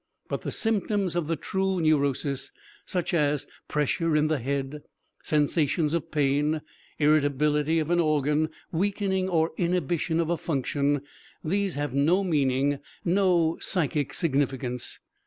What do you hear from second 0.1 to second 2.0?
But the symptoms of the true